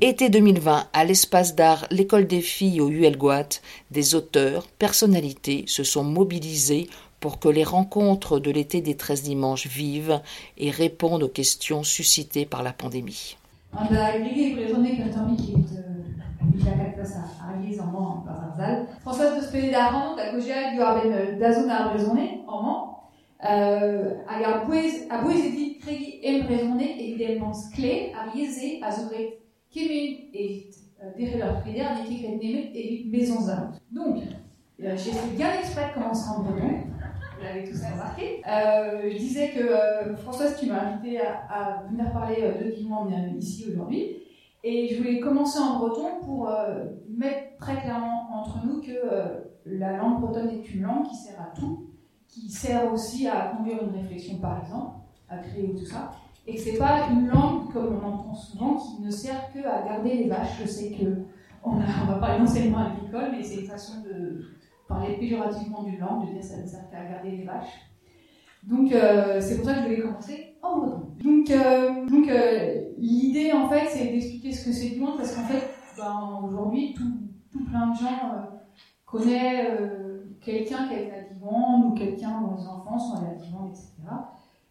Été 0.00 0.28
2020, 0.28 0.88
à 0.92 1.04
l'espace 1.04 1.54
d'art 1.54 1.86
L'école 1.90 2.26
des 2.26 2.40
filles 2.40 2.80
au 2.80 2.88
ULGOAT, 2.88 3.60
des 3.90 4.14
auteurs, 4.14 4.66
personnalités 4.78 5.64
se 5.66 5.84
sont 5.84 6.04
mobilisés 6.04 6.88
pour 7.20 7.38
que 7.38 7.48
les 7.48 7.64
rencontres 7.64 8.38
de 8.38 8.50
l'été 8.50 8.80
des 8.80 8.96
13 8.96 9.22
dimanches 9.22 9.66
vivent 9.66 10.20
et 10.58 10.70
répondent 10.70 11.22
aux 11.22 11.28
questions 11.28 11.82
suscitées 11.82 12.46
par 12.46 12.62
la 12.62 12.72
pandémie. 12.72 13.36
Françoise 19.00 19.36
de 19.36 19.42
Spélédaran, 19.42 20.16
da 20.16 20.32
Gojal, 20.32 20.74
du 20.74 20.80
Arben 20.80 21.38
d'Azona 21.38 21.88
Brezonné, 21.88 22.40
en 22.46 22.62
Mans. 22.62 22.90
Euh, 23.44 24.14
a 24.26 25.18
boezedit 25.22 25.78
kregi 25.78 26.20
embrezonné, 26.24 26.96
évidemment 26.98 27.52
clé, 27.74 28.12
à 28.18 28.30
rieze, 28.30 28.80
à 28.82 28.90
zouret, 28.90 29.38
kemin, 29.74 30.30
et 30.32 30.70
derrière 31.18 31.46
leur 31.46 31.60
prière, 31.60 31.98
n'est 31.98 32.16
qu'elle 32.16 32.38
n'aimait, 32.38 32.70
et 32.74 33.04
maison 33.06 33.40
Donc, 33.92 34.18
euh, 34.82 34.96
j'ai 34.96 35.10
fait 35.10 35.36
bien 35.36 35.52
exprès 35.58 35.88
de 35.88 35.94
commencer 36.00 36.28
en 36.28 36.42
breton 36.42 36.84
vous 37.36 37.44
l'avez 37.44 37.68
tous 37.68 37.80
remarqué. 37.82 38.42
Euh, 38.46 39.10
je 39.12 39.18
disais 39.18 39.50
que 39.50 39.60
euh, 39.60 40.16
Françoise, 40.16 40.56
tu 40.58 40.66
m'as 40.66 40.80
invité 40.80 41.20
à, 41.20 41.84
venir 41.90 42.12
parler 42.12 42.36
euh, 42.40 42.64
de 42.64 42.70
Guimond 42.70 43.08
ici 43.36 43.66
aujourd'hui. 43.70 44.16
Et 44.62 44.88
je 44.88 44.98
voulais 44.98 45.20
commencer 45.20 45.58
en 45.58 45.78
breton 45.78 46.20
pour 46.22 46.48
mettre 47.06 47.58
très 47.58 47.78
clairement 47.82 48.30
entre 48.32 48.64
nous 48.64 48.80
que 48.80 48.94
la 49.66 49.98
langue 49.98 50.22
bretonne 50.22 50.48
est 50.48 50.74
une 50.74 50.84
langue 50.84 51.06
qui 51.06 51.16
sert 51.16 51.38
à 51.38 51.54
tout, 51.54 51.90
qui 52.26 52.48
sert 52.48 52.90
aussi 52.90 53.28
à 53.28 53.52
conduire 53.54 53.82
une 53.82 53.94
réflexion 53.94 54.38
par 54.38 54.62
exemple, 54.62 54.96
à 55.28 55.36
créer 55.36 55.74
tout 55.74 55.84
ça. 55.84 56.12
Et 56.46 56.56
que 56.56 56.60
c'est 56.60 56.78
pas 56.78 57.08
une 57.10 57.28
langue, 57.28 57.72
comme 57.72 58.00
on 58.02 58.06
entend 58.06 58.34
souvent, 58.34 58.76
qui 58.76 59.02
ne 59.02 59.10
sert 59.10 59.52
que 59.52 59.60
à 59.60 59.82
garder 59.82 60.14
les 60.14 60.28
vaches. 60.28 60.60
Je 60.60 60.66
sais 60.66 60.90
que 60.90 61.24
on, 61.62 61.76
va 61.76 62.18
parler 62.20 62.38
d'enseignement 62.38 62.86
agricole, 62.86 63.30
mais 63.32 63.42
c'est 63.42 63.60
une 63.62 63.66
façon 63.66 64.02
de, 64.02 64.44
parler 64.88 65.16
péjorativement 65.16 65.82
d'une 65.82 65.98
langue, 65.98 66.28
de 66.28 66.32
dire 66.32 66.42
ça 66.42 66.58
ne 66.58 66.66
sert 66.66 66.88
qu'à 66.90 67.04
garder 67.04 67.30
les 67.30 67.44
vaches. 67.44 67.80
Donc 68.62 68.92
euh, 68.92 69.40
c'est 69.40 69.56
pour 69.56 69.66
ça 69.66 69.74
que 69.74 69.80
je 69.80 69.84
voulais 69.84 70.00
commencer 70.00 70.56
en 70.62 70.78
breton. 70.78 71.16
Donc, 71.22 71.50
euh, 71.50 72.06
euh, 72.30 72.80
l'idée 72.96 73.52
en 73.52 73.68
fait 73.68 73.86
c'est 73.88 74.06
d'expliquer 74.06 74.52
ce 74.52 74.66
que 74.66 74.72
c'est 74.72 74.90
du 74.90 75.00
monde 75.00 75.16
parce 75.18 75.34
qu'en 75.34 75.44
fait 75.44 75.70
ben, 75.98 76.40
aujourd'hui 76.42 76.94
tout, 76.94 77.64
plein 77.66 77.90
de 77.90 77.96
gens 77.96 78.48
connaissent 79.04 79.68
quelqu'un 80.40 80.88
qui 80.88 80.94
a 80.94 81.16
à 81.16 81.20
Divan 81.32 81.86
ou 81.86 81.94
quelqu'un 81.94 82.40
dont 82.40 82.56
les 82.56 82.66
enfants 82.66 82.98
sont 82.98 83.16
à 83.16 83.34
Divan, 83.34 83.68
etc. 83.68 83.90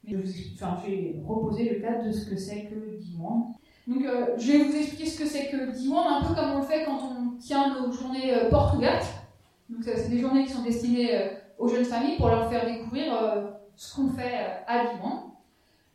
Je, 0.05 0.15
vais 0.15 1.15
reposer 1.25 1.69
le 1.69 1.79
cadre 1.81 2.05
de 2.05 2.11
ce 2.11 2.29
que 2.29 2.37
c'est 2.37 2.65
que 2.65 2.97
Divan. 2.99 3.53
Donc 3.87 4.03
je 4.37 4.51
vais 4.51 4.63
vous 4.63 4.75
expliquer 4.75 5.05
ce 5.05 5.19
que 5.19 5.25
c'est 5.25 5.47
que 5.47 5.71
Divan, 5.71 6.07
un 6.07 6.23
peu 6.23 6.33
comme 6.35 6.51
on 6.51 6.57
le 6.59 6.65
fait 6.65 6.85
quand 6.85 6.99
on 7.03 7.37
tient 7.37 7.79
nos 7.79 7.91
journées 7.91 8.33
portes 8.49 8.75
ouvertes. 8.75 9.23
Donc 9.69 9.83
c'est 9.83 10.09
des 10.09 10.19
journées 10.19 10.45
qui 10.45 10.51
sont 10.51 10.63
destinées 10.63 11.15
euh, 11.15 11.29
aux 11.57 11.67
jeunes 11.67 11.85
familles 11.85 12.17
pour 12.17 12.27
leur 12.27 12.49
faire 12.49 12.65
découvrir 12.65 13.13
euh, 13.13 13.51
ce 13.75 13.95
qu'on 13.95 14.09
fait 14.09 14.33
euh, 14.33 14.63
à 14.67 14.85
Diwan. 14.85 15.19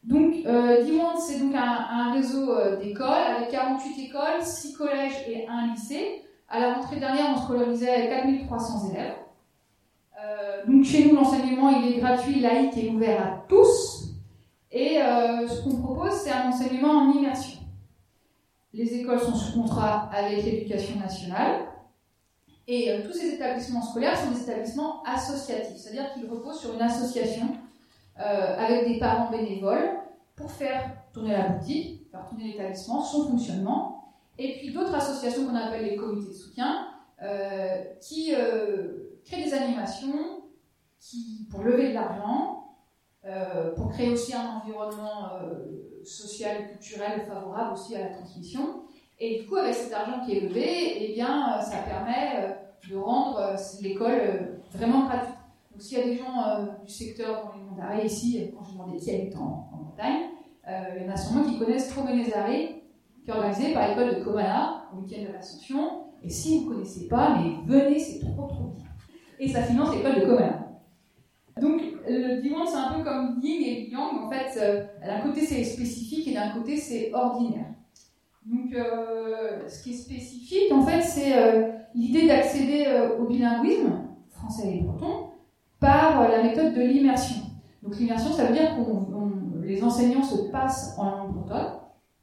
Donc 0.04 0.32
Diwan, 0.32 1.16
c'est 1.18 1.40
donc 1.40 1.54
un, 1.54 2.12
réseau 2.12 2.54
d'écoles 2.80 3.08
avec 3.36 3.50
48 3.50 4.06
écoles, 4.06 4.40
6 4.40 4.72
collèges 4.72 5.24
et 5.28 5.46
un 5.46 5.66
lycée. 5.72 6.22
À 6.48 6.60
la 6.60 6.74
rentrée 6.74 6.96
dernière, 6.98 7.34
on 7.34 7.36
scolarisait 7.36 8.08
4300 8.08 8.90
élèves. 8.90 9.16
donc 10.66 10.84
chez 10.84 11.04
nous, 11.04 11.16
l'enseignement 11.16 11.70
il 11.70 11.92
est 11.92 11.98
gratuit, 11.98 12.40
laïque 12.40 12.78
et 12.78 12.88
ouvert 12.88 13.20
à 13.22 13.44
tous. 13.48 13.97
Et 14.80 14.98
ce 14.98 15.62
qu'on 15.62 15.82
propose, 15.82 16.12
c'est 16.12 16.30
un 16.30 16.48
enseignement 16.48 16.90
en 16.90 17.12
immersion. 17.12 17.58
Les 18.72 18.94
écoles 18.94 19.18
sont 19.18 19.34
sous 19.34 19.60
contrat 19.60 20.08
avec 20.12 20.44
l'éducation 20.44 21.00
nationale. 21.00 21.68
Et 22.68 22.92
euh, 22.92 23.02
tous 23.02 23.14
ces 23.14 23.34
établissements 23.34 23.80
scolaires 23.80 24.16
sont 24.16 24.30
des 24.30 24.42
établissements 24.42 25.02
associatifs, 25.04 25.78
c'est-à-dire 25.78 26.12
qu'ils 26.12 26.28
reposent 26.30 26.60
sur 26.60 26.74
une 26.74 26.82
association 26.82 27.48
euh, 28.20 28.56
avec 28.58 28.86
des 28.86 28.98
parents 28.98 29.30
bénévoles 29.30 30.00
pour 30.36 30.50
faire 30.50 30.92
tourner 31.14 31.32
la 31.32 31.48
boutique, 31.48 32.10
faire 32.10 32.26
tourner 32.28 32.52
l'établissement, 32.52 33.00
son 33.00 33.30
fonctionnement, 33.30 34.12
et 34.36 34.58
puis 34.58 34.72
d'autres 34.72 34.94
associations 34.94 35.46
qu'on 35.46 35.56
appelle 35.56 35.86
les 35.86 35.96
comités 35.96 36.28
de 36.28 36.34
soutien, 36.34 36.88
euh, 37.22 37.84
qui 38.00 38.32
créent 39.24 39.44
des 39.44 39.54
animations 39.54 40.42
qui, 41.00 41.48
pour 41.50 41.62
lever 41.62 41.88
de 41.88 41.94
l'argent, 41.94 42.57
pour 43.76 43.90
créer 43.90 44.10
aussi 44.10 44.34
un 44.34 44.60
environnement 44.60 45.30
social 46.04 46.56
et 46.60 46.72
culturel 46.72 47.26
favorable 47.26 47.74
aussi 47.74 47.96
à 47.96 48.00
la 48.00 48.08
transmission, 48.10 48.82
et 49.20 49.40
du 49.40 49.46
coup, 49.46 49.56
avec 49.56 49.74
cet 49.74 49.92
argent 49.92 50.24
qui 50.24 50.36
est 50.36 50.40
levé, 50.40 51.10
eh 51.10 51.14
bien, 51.14 51.58
euh, 51.58 51.60
ça 51.60 51.78
permet 51.78 52.36
euh, 52.36 52.52
de 52.88 52.96
rendre 52.96 53.38
euh, 53.38 53.56
l'école 53.82 54.60
vraiment 54.72 55.06
gratuite. 55.06 55.34
Donc, 55.72 55.82
s'il 55.82 55.98
y 55.98 56.00
a 56.00 56.04
des 56.04 56.16
gens 56.16 56.68
du 56.84 56.92
secteur 56.92 57.44
dans 57.44 57.52
les 57.52 57.62
monts 57.62 58.04
ici, 58.04 58.50
quand 58.56 58.64
je 58.64 58.72
demandais 58.72 58.96
qui 58.96 59.14
habite 59.14 59.36
en, 59.36 59.68
en 59.72 59.76
montagne, 59.76 60.30
il 60.66 61.04
y 61.04 61.08
en 61.08 61.12
a 61.12 61.16
sûrement 61.16 61.44
qui 61.44 61.58
connaissent 61.58 61.88
Tromenesaré, 61.88 62.82
qui 63.24 63.30
est 63.30 63.32
organisé 63.32 63.72
par 63.72 63.88
l'école 63.88 64.16
de 64.16 64.24
Comala, 64.24 64.88
au 64.92 65.00
week-end 65.00 65.22
de 65.28 65.32
l'Ascension. 65.32 66.06
Et 66.22 66.28
si 66.28 66.58
vous 66.58 66.70
ne 66.70 66.74
connaissez 66.74 67.06
pas, 67.06 67.36
mais 67.38 67.52
venez, 67.64 67.98
c'est 67.98 68.18
trop 68.18 68.48
trop 68.48 68.64
bien. 68.76 68.86
Et 69.38 69.48
ça 69.48 69.62
finance 69.62 69.94
l'école 69.94 70.16
de 70.16 70.26
Comala. 70.26 70.67
Donc, 71.60 71.82
le 72.06 72.40
diwan, 72.40 72.66
c'est 72.66 72.76
un 72.76 72.92
peu 72.92 73.04
comme 73.04 73.38
yin 73.42 73.62
et 73.62 73.90
yang. 73.90 74.24
En 74.24 74.30
fait, 74.30 74.58
d'un 75.04 75.20
côté, 75.20 75.40
c'est 75.42 75.64
spécifique 75.64 76.28
et 76.28 76.34
d'un 76.34 76.50
côté, 76.50 76.76
c'est 76.76 77.12
ordinaire. 77.12 77.74
Donc, 78.48 78.72
euh, 78.72 79.68
ce 79.68 79.82
qui 79.82 79.90
est 79.90 79.96
spécifique, 79.96 80.72
en 80.72 80.82
fait, 80.82 81.02
c'est 81.02 81.36
euh, 81.36 81.70
l'idée 81.94 82.26
d'accéder 82.26 82.86
euh, 82.86 83.18
au 83.18 83.26
bilinguisme, 83.26 83.92
français 84.30 84.78
et 84.78 84.80
breton, 84.80 85.30
par 85.78 86.28
la 86.28 86.42
méthode 86.42 86.72
de 86.74 86.80
l'immersion. 86.80 87.42
Donc, 87.82 87.98
l'immersion, 87.98 88.32
ça 88.32 88.46
veut 88.46 88.54
dire 88.54 88.74
que 88.74 89.66
les 89.66 89.82
enseignants 89.82 90.22
se 90.22 90.50
passent 90.50 90.96
en 90.98 91.10
langue 91.10 91.34
bretonne, 91.34 91.72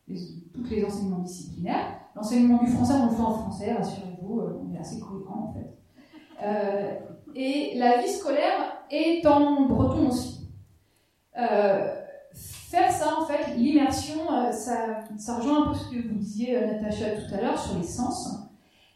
tous 0.07 0.63
les 0.71 0.83
enseignements 0.83 1.19
disciplinaires. 1.19 1.99
L'enseignement 2.15 2.63
du 2.63 2.71
français, 2.71 2.93
on 2.99 3.05
le 3.05 3.11
fait 3.11 3.21
en 3.21 3.31
français, 3.31 3.73
rassurez-vous, 3.73 4.41
on 4.41 4.73
est 4.73 4.79
assez 4.79 4.99
cohérent, 4.99 5.51
en 5.51 5.53
fait. 5.53 7.05
Et 7.35 7.73
la 7.77 8.01
vie 8.01 8.09
scolaire 8.09 8.83
est 8.89 9.25
en 9.27 9.67
breton 9.67 10.07
aussi 10.07 10.35
faire 12.75 12.91
ça, 12.91 13.19
en 13.19 13.25
fait, 13.25 13.55
l'immersion, 13.55 14.21
euh, 14.31 14.51
ça, 14.51 15.03
ça, 15.17 15.37
rejoint 15.37 15.63
un 15.63 15.71
peu 15.71 15.77
ce 15.77 15.89
que 15.89 16.07
vous 16.07 16.15
disiez, 16.15 16.57
euh, 16.57 16.67
Natacha, 16.67 17.11
tout 17.11 17.33
à 17.33 17.41
l'heure 17.41 17.59
sur 17.59 17.77
les 17.77 17.85
sens. 17.85 18.29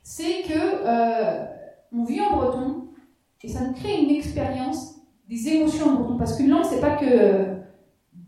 C'est 0.04 0.42
que 0.44 0.54
euh, 0.54 1.46
on 1.94 2.04
vit 2.04 2.20
en 2.22 2.36
breton 2.36 2.90
et 3.44 3.48
ça 3.48 3.62
nous 3.62 3.74
crée 3.74 4.02
une 4.02 4.10
expérience 4.10 4.96
des 5.28 5.48
émotions 5.50 5.88
en 5.88 5.94
breton. 5.94 6.18
Parce 6.18 6.36
qu'une 6.36 6.50
langue, 6.50 6.66
c'est 6.66 6.82
pas 6.82 6.98
que 6.98 7.58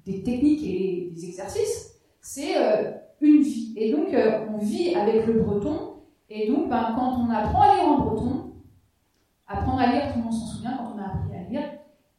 des 0.06 0.24
techniques 0.24 0.64
et 0.64 1.12
des 1.14 1.26
exercices, 1.26 1.96
c'est 2.22 2.56
une 3.20 3.42
vie. 3.42 3.74
Et 3.76 3.92
donc, 3.92 4.08
on 4.54 4.58
vit 4.58 4.96
avec 4.96 5.26
le 5.26 5.42
breton. 5.42 5.96
Et 6.30 6.48
donc, 6.48 6.70
ben, 6.70 6.94
quand 6.96 7.18
on 7.20 7.30
apprend 7.30 7.62
à 7.62 7.76
lire 7.76 7.88
en 7.88 8.00
breton, 8.00 8.51
apprendre 9.54 9.80
à 9.80 9.92
lire, 9.92 10.12
tout 10.12 10.20
le 10.20 10.24
monde 10.24 10.34
s'en 10.34 10.46
souvient 10.46 10.78
quand 10.78 10.94
on 10.96 11.00
a 11.00 11.06
appris 11.06 11.36
à 11.36 11.50
lire, 11.50 11.64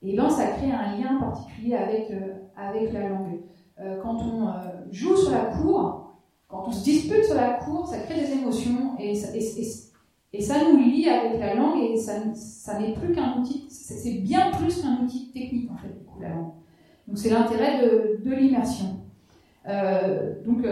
et 0.03 0.17
ben 0.17 0.29
ça 0.29 0.47
crée 0.49 0.71
un 0.71 0.97
lien 0.97 1.19
particulier 1.21 1.75
avec, 1.75 2.11
euh, 2.11 2.35
avec 2.57 2.93
la 2.93 3.09
langue. 3.09 3.41
Euh, 3.81 4.01
quand 4.03 4.17
on 4.17 4.49
euh, 4.49 4.53
joue 4.91 5.17
sur 5.17 5.31
la 5.31 5.45
cour, 5.45 6.17
quand 6.49 6.65
on 6.67 6.73
se 6.73 6.83
dispute 6.83 7.25
sur 7.25 7.37
la 7.37 7.55
cour, 7.55 7.87
ça 7.87 7.99
crée 8.01 8.21
des 8.21 8.33
émotions 8.33 8.99
et 8.99 9.15
ça, 9.15 9.29
et, 9.35 10.41
ça 10.41 10.55
nous 10.65 10.79
lie 10.79 11.09
avec 11.09 11.39
la 11.39 11.55
langue 11.55 11.79
et 11.81 11.97
ça, 11.97 12.79
n'est 12.79 12.95
plus 12.95 13.15
qu'un 13.15 13.39
outil, 13.39 13.67
c'est 13.69 14.19
bien 14.19 14.51
plus 14.51 14.83
qu'un 14.83 15.03
outil 15.03 15.31
technique 15.33 15.71
en 15.71 15.77
fait, 15.77 15.95
la 16.21 16.31
langue. 16.31 16.53
Donc 17.07 17.19
c'est 17.19 17.31
l'intérêt 17.31 17.83
de, 17.83 18.29
de 18.29 18.35
l'immersion. 18.35 18.87
donc 20.47 20.63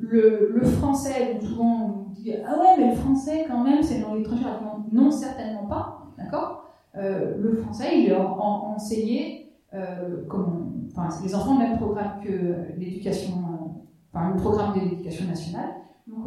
le, 0.00 0.50
le, 0.54 0.60
français, 0.62 1.38
souvent 1.40 2.06
on 2.08 2.10
dit 2.12 2.32
ah 2.46 2.58
ouais 2.58 2.76
mais 2.78 2.90
le 2.90 2.96
français 2.96 3.44
quand 3.48 3.62
même 3.64 3.82
c'est 3.82 3.96
une 3.96 4.02
langue 4.02 4.20
étrangère. 4.20 4.60
Non 4.92 5.10
certainement 5.10 5.66
pas, 5.66 6.06
d'accord? 6.16 6.58
Euh, 6.96 7.36
le 7.38 7.52
français, 7.54 8.02
il 8.02 8.10
est 8.10 8.16
enseigné 8.16 9.52
euh, 9.74 10.24
comme 10.26 10.88
les 11.22 11.34
enfants 11.34 11.52
ont 11.52 11.58
le 11.60 11.68
même 11.68 11.76
programme 11.76 12.20
que 12.22 12.76
l'éducation, 12.76 13.34
euh, 13.36 13.66
enfin 14.12 14.30
le 14.30 14.40
programme 14.40 14.74
de 14.74 14.80
l'éducation 14.80 15.26
nationale. 15.26 15.70
Donc 16.06 16.26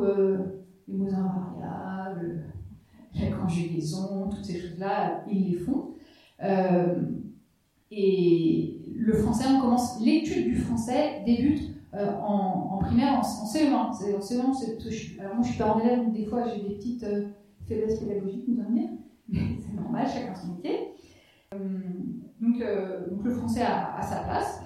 les 0.88 0.94
mots 0.96 1.08
invariables, 1.08 2.46
la 3.20 3.32
conjugaison, 3.36 4.30
toutes 4.30 4.46
ces 4.46 4.60
choses-là, 4.60 5.24
ils 5.30 5.52
les 5.52 5.58
font. 5.58 5.96
et 7.92 8.78
le 8.96 9.14
français, 9.14 9.46
on 9.50 9.62
commence 9.62 10.00
l'étude 10.00 10.46
du 10.46 10.56
français 10.56 11.24
débute 11.26 11.72
en, 11.94 12.78
primaire, 12.78 13.14
en, 13.16 13.20
en 13.20 13.46
CE1. 13.46 13.74
En 13.74 13.92
CE1 13.92 15.20
alors 15.20 15.36
moi 15.36 15.44
je 15.44 15.50
suis 15.50 15.58
parent 15.58 15.80
d'élève, 15.80 16.06
donc 16.06 16.14
des 16.14 16.26
fois 16.26 16.46
j'ai 16.48 16.62
des 16.62 16.76
petites 16.76 17.06
faiblesses 17.72 18.00
pédagogiques, 18.00 18.46
nous 18.48 18.62
allons 18.62 18.72
dire 18.72 18.90
c'est 19.60 19.74
normal, 19.74 20.06
chacun 20.08 20.36
son 20.36 20.56
métier. 20.56 20.94
Euh, 21.54 21.58
donc, 22.42 22.62
euh, 22.62 23.10
donc, 23.10 23.24
le 23.24 23.32
français 23.32 23.62
a, 23.62 24.02
sa 24.02 24.24
place. 24.24 24.62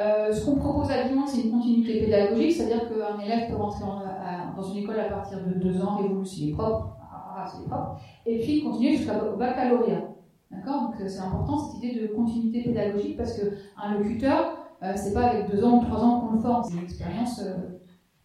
Euh, 0.00 0.32
ce 0.32 0.44
qu'on 0.44 0.56
propose 0.56 0.88
Diman, 0.88 1.26
c'est 1.26 1.42
une 1.42 1.50
continuité 1.50 2.04
pédagogique, 2.04 2.52
c'est-à-dire 2.52 2.88
qu'un 2.88 3.18
élève 3.20 3.50
peut 3.50 3.56
rentrer 3.56 3.84
dans 3.84 4.74
école 4.74 5.00
à 5.00 5.08
partir 5.08 5.38
de 5.44 5.54
deux 5.54 5.82
ans, 5.82 5.96
révolue 5.96 6.24
s'il 6.24 6.50
est 6.50 6.52
propre, 6.52 6.96
ah, 7.02 7.44
c'est 7.46 8.30
et 8.30 8.38
puis 8.38 8.62
continuer 8.62 8.96
jusqu'au 8.96 9.36
baccalauréat. 9.36 10.04
D'accord? 10.50 10.82
Donc 10.82 10.94
c'est 11.08 11.20
important 11.20 11.58
cette 11.58 11.82
idée 11.82 12.00
de 12.00 12.06
continuité 12.08 12.62
pédagogique 12.62 13.16
parce 13.16 13.38
qu'un 13.38 13.94
locuteur, 13.94 14.58
euh, 14.82 14.92
c'est 14.94 15.14
pas 15.14 15.28
avec 15.28 15.50
deux 15.50 15.64
ans 15.64 15.80
ou 15.80 15.84
trois 15.84 16.02
ans 16.04 16.20
qu'on 16.20 16.34
le 16.34 16.40
forme, 16.40 16.64
c'est 16.64 16.74
une 16.76 16.84
expérience 16.84 17.40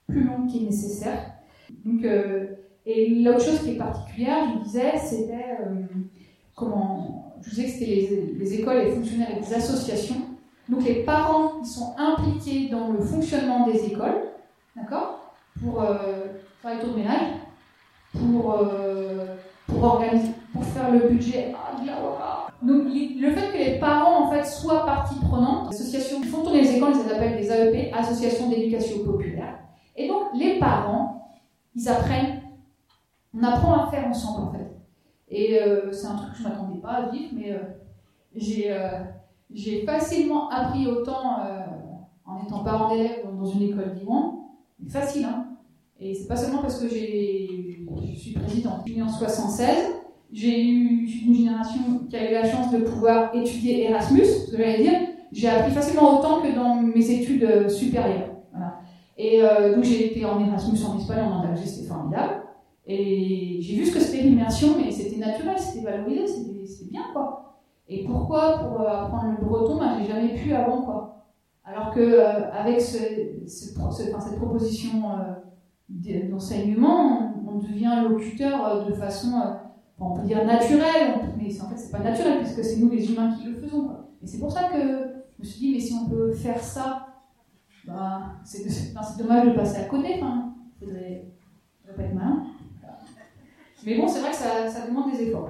plus 0.08 0.24
longue 0.24 0.48
qui 0.48 0.64
est 0.64 0.66
nécessaire. 0.66 1.34
Donc, 1.84 2.06
et 2.86 3.10
l'autre 3.10 3.42
chose 3.42 3.60
qui 3.62 3.72
est 3.72 3.78
particulière, 3.78 4.46
je 4.54 4.64
disais, 4.64 4.98
c'était 4.98 5.58
comment. 6.56 7.36
Je 7.42 7.50
disais 7.50 7.64
que 7.66 7.70
c'était 7.70 7.86
les, 7.86 8.36
les, 8.40 8.54
écoles, 8.54 8.78
elles 8.78 8.94
fonctionnaient 8.94 9.28
avec 9.28 9.48
des 9.48 9.54
associations. 9.54 10.22
Donc 10.70 10.84
les 10.84 11.04
parents, 11.04 11.60
ils 11.62 11.68
sont 11.68 11.94
impliqués 11.98 12.70
dans 12.70 12.92
le 12.92 13.00
fonctionnement 13.00 13.68
des 13.68 13.86
écoles, 13.86 14.30
d'accord 14.76 15.36
Pour 15.62 15.84
faire 16.62 16.74
les 16.74 16.80
tours 16.80 16.94
de 16.94 16.98
ménage, 16.98 17.28
pour, 18.14 18.58
pour 19.68 19.84
organiser, 19.84 20.30
pour 20.54 20.64
faire 20.64 20.92
le 20.92 21.10
budget. 21.10 21.54
Ah, 21.54 21.76
donc 22.62 22.86
le 22.86 23.32
fait 23.32 23.52
que 23.52 23.58
les 23.58 23.80
parents 23.80 24.26
en 24.26 24.32
fait 24.32 24.44
soient 24.46 24.86
partie 24.86 25.20
prenante, 25.20 25.72
l'association 25.72 26.22
qui 26.22 26.28
font 26.28 26.42
tourner 26.42 26.62
les 26.62 26.76
écoles, 26.76 26.94
ils 26.96 27.08
les 27.08 27.14
appellent 27.14 27.38
des 27.38 27.52
AEP, 27.52 27.94
Associations 27.94 28.50
d'éducation 28.50 29.00
populaire. 29.04 29.60
Et 29.96 30.08
donc 30.08 30.24
les 30.34 30.58
parents, 30.58 31.30
ils 31.76 31.88
apprennent, 31.88 32.42
on 33.36 33.44
apprend 33.44 33.84
à 33.86 33.92
faire 33.92 34.08
ensemble 34.08 34.48
en 34.48 34.52
fait. 34.52 34.76
Et 35.30 35.60
euh, 35.62 35.92
c'est 35.92 36.08
un 36.08 36.16
truc 36.16 36.34
que 36.34 36.38
je 36.40 36.44
m'attendais 36.44 36.80
pas 36.80 36.90
à 36.90 37.10
vivre, 37.10 37.30
mais 37.34 37.52
euh, 37.52 37.60
j'ai 38.36 38.72
euh, 38.72 39.00
j'ai 39.54 39.86
facilement 39.86 40.50
appris 40.50 40.88
autant 40.88 41.38
en 42.26 42.44
étant 42.44 42.64
parent 42.64 42.96
d'élève 42.96 43.26
dans 43.38 43.46
une 43.46 43.62
école 43.64 43.94
d'Iwan. 43.96 44.32
Facile, 44.90 45.26
hein. 45.26 45.48
Et 46.00 46.14
c'est 46.14 46.28
pas 46.28 46.36
seulement 46.36 46.62
parce 46.62 46.80
que 46.80 46.88
je 46.88 46.96
suis 46.96 48.34
présidente. 48.34 48.82
Je 48.86 48.92
suis 48.92 49.02
en 49.02 49.10
76 49.10 49.68
j'ai 50.32 50.60
eu 50.60 51.08
une 51.28 51.34
génération 51.34 52.00
qui 52.10 52.18
a 52.18 52.30
eu 52.30 52.34
la 52.34 52.50
chance 52.50 52.72
de 52.72 52.80
pouvoir 52.80 53.34
étudier 53.34 53.84
Erasmus, 53.84 54.26
dire. 54.52 54.92
J'ai 55.32 55.48
appris 55.48 55.72
facilement 55.72 56.20
autant 56.20 56.42
que 56.42 56.54
dans 56.54 56.76
mes 56.76 57.10
études 57.10 57.70
supérieures. 57.70 58.32
Et 59.18 59.40
donc 59.74 59.84
j'ai 59.84 60.08
été 60.08 60.26
en 60.26 60.46
Erasmus 60.46 60.80
en 60.84 60.98
Espagne, 60.98 61.24
en 61.24 61.40
Andalousie, 61.40 61.68
c'était 61.68 61.88
formidable. 61.88 62.45
Et 62.88 63.60
j'ai 63.62 63.78
vu 63.78 63.86
ce 63.86 63.94
que 63.94 64.00
c'était 64.00 64.24
l'immersion, 64.24 64.76
mais 64.78 64.92
c'était 64.92 65.18
naturel, 65.18 65.58
c'était 65.58 65.86
valorisé, 65.86 66.28
c'était 66.66 66.92
bien 66.92 67.04
quoi. 67.14 67.62
Et 67.88 68.04
pourquoi 68.04 68.60
Pour 68.60 68.82
euh, 68.82 68.88
apprendre 68.88 69.36
le 69.40 69.46
breton, 69.46 69.78
ben, 69.78 69.98
j'ai 70.00 70.08
jamais 70.08 70.36
pu 70.36 70.54
avant 70.54 70.82
quoi. 70.84 71.26
Alors 71.64 71.92
que 71.92 72.00
euh, 72.00 72.52
avec 72.52 72.80
cette 72.80 74.38
proposition 74.38 74.90
d'enseignement, 75.90 77.34
on, 77.44 77.56
on, 77.56 77.58
devient 77.58 78.04
locuteur 78.08 78.86
de 78.86 78.94
façon 78.94 79.42
on 80.00 80.14
peut 80.14 80.24
dire 80.24 80.46
naturel, 80.46 81.16
mais 81.38 81.62
en 81.62 81.70
fait 81.70 81.78
c'est 81.78 81.92
pas 81.92 82.04
naturel 82.04 82.40
puisque 82.40 82.64
c'est 82.64 82.78
nous 82.78 82.90
les 82.90 83.12
humains 83.12 83.34
qui 83.36 83.46
le 83.48 83.56
faisons. 83.56 83.90
Et 84.22 84.28
c'est 84.28 84.40
pour 84.40 84.52
ça 84.52 84.66
que 84.66 84.78
je 84.78 85.40
me 85.40 85.44
suis 85.44 85.60
dit, 85.60 85.74
mais 85.74 85.80
si 85.80 85.94
on 85.94 86.10
peut 86.10 86.32
faire 86.34 86.60
ça, 86.60 87.08
bah, 87.86 88.34
c'est 88.44 88.64
dommage 89.18 89.48
de 89.48 89.54
passer 89.54 89.82
à 89.82 89.86
côté, 89.86 90.16
enfin, 90.16 90.54
faudrait, 90.80 91.32
faudrait 91.82 91.96
pas 91.96 92.04
être 92.04 92.16
malin. 92.16 92.45
Mais 93.86 93.98
bon, 93.98 94.08
c'est 94.08 94.20
vrai 94.20 94.32
que 94.32 94.36
ça, 94.36 94.88
demande 94.88 95.12
des 95.12 95.24
efforts. 95.24 95.50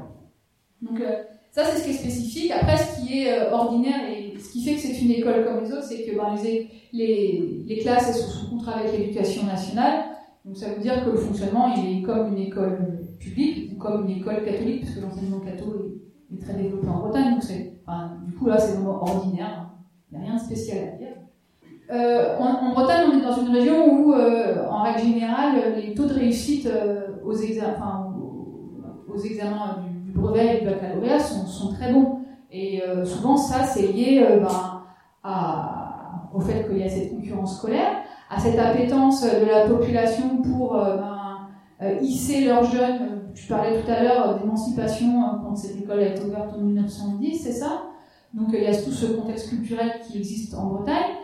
Donc 0.81 0.99
euh, 0.99 1.23
ça 1.51 1.63
c'est 1.65 1.79
ce 1.79 1.83
qui 1.85 1.89
est 1.91 1.93
spécifique. 1.93 2.51
Après, 2.51 2.77
ce 2.77 3.01
qui 3.01 3.23
est 3.23 3.39
euh, 3.39 3.51
ordinaire 3.51 4.01
et 4.09 4.37
ce 4.37 4.51
qui 4.51 4.63
fait 4.63 4.75
que 4.75 4.81
c'est 4.81 5.01
une 5.01 5.11
école 5.11 5.45
comme 5.45 5.63
les 5.63 5.71
autres, 5.71 5.83
c'est 5.83 6.03
que 6.03 6.15
bah, 6.15 6.35
les, 6.93 7.79
classes 7.81 8.09
elles 8.09 8.15
sont 8.15 8.29
sous 8.29 8.49
contrat 8.49 8.79
avec 8.79 8.97
l'éducation 8.97 9.45
nationale. 9.45 10.05
Donc 10.43 10.57
ça 10.57 10.69
veut 10.69 10.81
dire 10.81 11.03
que 11.03 11.11
le 11.11 11.17
fonctionnement 11.17 11.73
il 11.75 11.99
est 11.99 12.01
comme 12.03 12.33
une 12.33 12.39
école 12.39 12.99
publique, 13.19 13.77
comme 13.77 14.05
une 14.05 14.17
école 14.17 14.43
catholique, 14.43 14.81
puisque 14.81 15.01
l'enseignement 15.01 15.39
catholique 15.39 16.01
est, 16.31 16.39
très 16.39 16.53
développé 16.53 16.87
en 16.87 16.99
Bretagne, 16.99 17.31
donc 17.31 18.25
du 18.25 18.33
coup 18.33 18.45
là 18.45 18.59
c'est 18.59 18.73
vraiment 18.73 19.01
ordinaire, 19.01 19.71
il 20.11 20.17
n'y 20.17 20.23
a 20.23 20.27
rien 20.27 20.35
de 20.35 20.41
spécial 20.41 20.89
à 20.93 20.97
dire. 20.97 21.15
Euh, 21.91 22.37
en, 22.37 22.73
Bretagne, 22.73 23.09
on 23.11 23.17
est 23.17 23.21
dans 23.21 23.41
une 23.41 23.49
région 23.49 23.91
où, 23.91 24.13
en 24.13 24.83
règle 24.83 24.99
générale, 24.99 25.55
les 25.77 25.95
taux 25.95 26.05
de 26.05 26.13
réussite 26.13 26.69
aux, 27.23 27.33
examens, 27.33 28.14
aux, 29.15 29.19
examens 29.19 29.77
du, 30.03 30.11
brevet 30.11 30.57
et 30.57 30.59
du 30.61 30.65
baccalauréat 30.65 31.19
sont, 31.19 31.73
très 31.73 31.91
bons. 31.93 32.19
Et 32.51 32.81
souvent, 33.03 33.35
ça, 33.35 33.63
c'est 33.63 33.87
lié 33.87 34.25
ben, 34.41 34.83
à, 35.23 36.29
au 36.33 36.39
fait 36.39 36.65
qu'il 36.67 36.77
y 36.77 36.83
a 36.83 36.89
cette 36.89 37.11
concurrence 37.11 37.57
scolaire, 37.57 37.97
à 38.29 38.39
cette 38.39 38.57
appétence 38.57 39.23
de 39.23 39.45
la 39.45 39.67
population 39.67 40.41
pour 40.41 40.73
ben, 40.73 41.15
euh, 41.81 41.97
hisser 42.01 42.45
leurs 42.45 42.63
jeunes. 42.63 43.23
Je 43.33 43.49
parlais 43.49 43.81
tout 43.81 43.91
à 43.91 44.01
l'heure 44.01 44.29
euh, 44.29 44.39
d'émancipation 44.39 45.21
quand 45.43 45.55
cette 45.55 45.77
école 45.77 45.99
a 45.99 46.07
été 46.07 46.23
ouverte 46.23 46.53
en 46.55 46.61
1910, 46.61 47.37
c'est 47.37 47.51
ça? 47.51 47.83
Donc 48.33 48.53
euh, 48.53 48.57
il 48.57 48.63
y 48.63 48.67
a 48.67 48.75
tout 48.75 48.91
ce 48.91 49.07
contexte 49.07 49.49
culturel 49.49 49.99
qui 50.07 50.17
existe 50.17 50.55
en 50.55 50.67
Bretagne. 50.67 51.15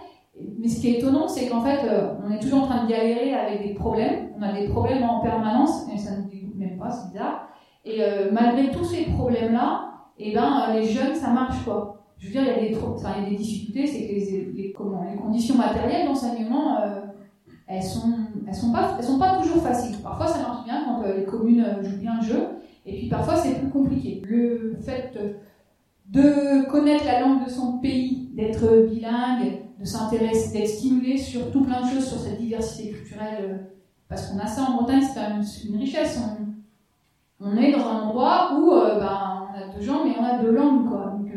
Mais 0.60 0.68
ce 0.68 0.82
qui 0.82 0.90
est 0.90 1.00
étonnant, 1.00 1.28
c'est 1.28 1.48
qu'en 1.48 1.62
fait, 1.62 1.80
on 2.26 2.32
est 2.32 2.40
toujours 2.40 2.64
en 2.64 2.68
train 2.68 2.86
de 2.86 2.90
galérer 2.90 3.34
avec 3.34 3.68
des 3.68 3.74
problèmes. 3.74 4.30
On 4.38 4.42
a 4.42 4.54
des 4.54 4.70
problèmes 4.70 5.04
en 5.04 5.20
permanence, 5.20 5.86
et 5.94 5.98
ça 5.98 6.12
ne 6.12 6.24
nous 6.24 6.30
dégoûte 6.30 6.56
même 6.56 6.78
pas, 6.78 6.90
c'est 6.90 7.12
bizarre. 7.12 7.50
Et 7.84 8.00
malgré 8.32 8.72
tous 8.72 8.86
ces 8.86 9.06
problèmes-là, 9.06 9.92
eh 10.20 10.34
ben, 10.34 10.68
les 10.74 10.86
jeunes, 10.86 11.16
ça 11.16 11.30
marche 11.30 11.64
quoi. 11.64 11.98
Je 12.20 12.28
veux 12.28 12.34
dire, 12.34 12.44
il 12.44 12.48
y 12.48 12.68
a 12.68 12.70
des, 12.70 12.78
enfin, 12.78 13.16
il 13.18 13.24
y 13.24 13.26
a 13.26 13.30
des 13.32 13.36
difficultés, 13.36 13.88
c'est 13.88 14.08
que 14.08 14.56
les, 14.56 14.72
conditions 14.72 15.56
matérielles 15.56 16.08
d'enseignement 16.08 16.78
elles 17.72 17.84
sont, 17.84 18.12
elles 18.48 18.54
sont 18.54 18.72
pas, 18.72 19.02
sont 19.02 19.18
pas 19.18 19.40
toujours 19.42 19.64
faciles. 19.64 19.98
Parfois, 20.04 20.28
ça 20.28 20.40
marche 20.40 20.66
bien 20.66 20.84
quand 20.84 21.04
euh, 21.04 21.18
les 21.18 21.26
communes 21.26 21.64
euh, 21.64 21.84
jouent 21.84 22.00
bien 22.00 22.20
le 22.20 22.28
jeu, 22.28 22.48
et 22.86 22.98
puis 22.98 23.08
parfois, 23.08 23.38
c'est 23.38 23.60
plus 23.60 23.70
compliqué. 23.70 24.22
Le 24.26 24.78
fait 24.82 25.18
de 26.10 26.70
connaître 26.70 27.06
la 27.06 27.22
langue 27.22 27.46
de 27.46 27.50
son 27.50 27.78
pays, 27.78 28.30
d'être 28.34 28.88
bilingue, 28.90 29.62
de 29.80 29.86
s'intéresser, 29.86 30.58
d'être 30.58 30.68
stimulé 30.68 31.18
sur 31.18 31.50
tout 31.52 31.62
plein 31.62 31.82
de 31.82 31.88
choses, 31.88 32.06
sur 32.06 32.20
cette 32.20 32.40
diversité 32.40 32.92
culturelle, 32.92 33.38
euh, 33.40 33.58
parce 34.10 34.28
qu'on 34.28 34.40
a 34.40 34.48
ça 34.48 34.64
en 34.64 34.76
Bretagne, 34.76 35.02
c'est 35.02 35.14
quand 35.14 35.30
même 35.30 35.44
une 35.70 35.80
richesse. 35.80 36.20
Est 37.58 37.72
dans 37.72 37.88
un 37.88 38.02
endroit 38.04 38.54
où 38.58 38.70
ben, 38.70 39.48
on 39.50 39.58
a 39.58 39.76
deux 39.76 39.82
gens, 39.82 40.06
mais 40.06 40.16
on 40.20 40.24
a 40.24 40.38
deux 40.38 40.52
langues, 40.52 40.90
quoi. 40.90 41.14
Donc, 41.18 41.32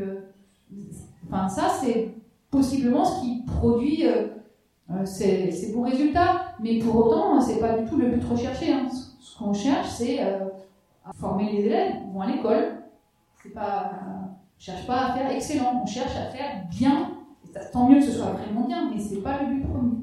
enfin, 1.26 1.48
ça, 1.48 1.68
c'est 1.68 2.14
possiblement 2.50 3.04
ce 3.04 3.22
qui 3.22 3.42
produit 3.44 4.04
euh, 4.90 5.06
c'est 5.06 5.72
bon 5.74 5.82
résultat, 5.82 6.54
mais 6.60 6.78
pour 6.78 7.06
autant, 7.06 7.40
c'est 7.40 7.58
pas 7.58 7.78
du 7.78 7.88
tout 7.88 7.96
le 7.96 8.08
but 8.08 8.24
recherché. 8.24 8.72
Hein. 8.72 8.86
Ce 9.20 9.38
qu'on 9.38 9.54
cherche, 9.54 9.88
c'est 9.88 10.22
euh, 10.22 10.48
former 11.14 11.52
les 11.52 11.64
élèves, 11.64 11.94
vont 12.12 12.20
à 12.20 12.26
l'école. 12.26 12.82
C'est 13.42 13.54
pas, 13.54 13.92
euh, 13.92 14.26
on 14.26 14.60
cherche 14.60 14.86
pas 14.86 15.06
à 15.06 15.14
faire 15.14 15.30
excellent, 15.30 15.80
on 15.82 15.86
cherche 15.86 16.14
à 16.16 16.30
faire 16.30 16.66
bien. 16.70 17.10
tant 17.72 17.88
mieux 17.88 17.98
que 17.98 18.04
ce 18.04 18.12
soit 18.12 18.32
vraiment 18.32 18.66
bien, 18.66 18.90
mais 18.90 19.00
c'est 19.00 19.22
pas 19.22 19.40
le 19.42 19.54
but 19.54 19.62
premier. 19.66 19.96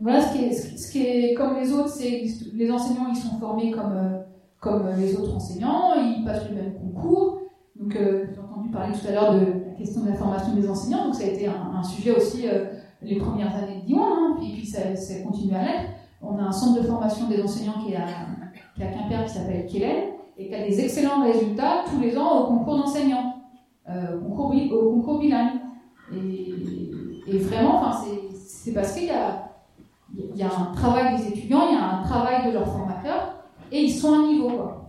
Voilà 0.00 0.20
ce 0.20 0.32
qui 0.32 0.44
est, 0.44 0.52
ce 0.52 0.90
qui 0.92 1.02
est 1.06 1.34
comme 1.34 1.56
les 1.56 1.72
autres, 1.72 1.90
c'est 1.90 2.24
les 2.54 2.70
enseignants, 2.70 3.08
ils 3.10 3.16
sont 3.16 3.38
formés 3.38 3.70
comme, 3.70 4.22
comme 4.60 4.88
les 4.98 5.16
autres 5.16 5.34
enseignants, 5.34 5.94
ils 5.96 6.22
passent 6.24 6.48
le 6.48 6.56
même 6.56 6.74
concours. 6.74 7.38
Donc, 7.76 7.96
j'ai 7.96 8.38
entendu 8.38 8.70
parler 8.70 8.94
tout 8.94 9.08
à 9.08 9.12
l'heure 9.12 9.34
de 9.34 9.46
la 9.68 9.74
question 9.76 10.02
de 10.02 10.10
la 10.10 10.14
formation 10.14 10.54
des 10.54 10.68
enseignants, 10.68 11.06
donc 11.06 11.14
ça 11.14 11.24
a 11.24 11.28
été 11.28 11.46
un, 11.48 11.82
sujet 11.82 12.14
aussi 12.14 12.46
les 13.02 13.16
premières 13.16 13.54
années 13.56 13.82
de 13.86 13.94
hein, 13.94 14.36
et 14.42 14.52
puis 14.52 14.66
ça, 14.66 14.80
continue 15.24 15.54
à 15.54 15.62
l'être. 15.62 15.90
On 16.22 16.38
a 16.38 16.42
un 16.42 16.52
centre 16.52 16.80
de 16.80 16.86
formation 16.86 17.28
des 17.28 17.42
enseignants 17.42 17.80
qui 17.84 17.92
est 17.92 17.96
à, 17.96 18.06
qui 18.76 18.82
à 18.82 18.86
Quimper 18.86 19.24
qui 19.24 19.30
s'appelle 19.32 19.66
Kellen 19.66 20.10
et 20.36 20.48
qui 20.48 20.54
a 20.54 20.66
des 20.66 20.80
excellents 20.80 21.24
résultats 21.24 21.84
tous 21.90 22.00
les 22.00 22.16
ans 22.16 22.40
au 22.40 22.46
concours 22.48 22.76
d'enseignants, 22.76 23.36
euh, 23.88 24.18
au, 24.20 24.34
concours, 24.34 25.14
au 25.14 25.18
bilingue. 25.18 25.60
Et, 26.14 26.90
et 27.26 27.38
vraiment, 27.38 27.80
c'est 28.34 28.72
parce 28.72 28.92
qu'il 28.92 29.06
y 29.06 29.10
a, 29.10 29.50
y 30.34 30.42
a 30.42 30.46
un 30.46 30.74
travail 30.74 31.16
des 31.16 31.28
étudiants, 31.28 31.68
il 31.68 31.74
y 31.74 31.78
a 31.78 32.00
un 32.00 32.02
travail 32.02 32.46
de 32.46 32.52
leurs 32.52 32.66
formateurs, 32.66 33.39
et 33.72 33.82
ils 33.82 33.92
sont 33.92 34.12
à 34.12 34.26
niveau. 34.26 34.50
Quoi. 34.50 34.80